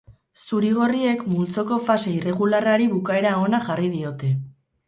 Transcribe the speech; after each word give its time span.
Zurigorriek 0.45 1.21
multzoko 1.33 1.77
fase 1.89 2.13
irregularrari 2.21 2.91
bukaera 2.97 3.35
ona 3.45 3.61
jarri 3.69 3.93
diote. 3.99 4.33